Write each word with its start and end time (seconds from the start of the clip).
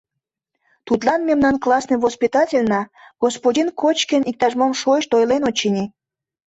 —Тудлан 0.87 1.21
мемнан 1.29 1.55
классный 1.63 2.01
воспитательна 2.05 2.81
господин 3.23 3.67
Кочкин 3.81 4.23
иктаж-мом 4.31 4.71
шойышт 4.81 5.11
ойлен, 5.17 5.43
очыни. 5.49 5.85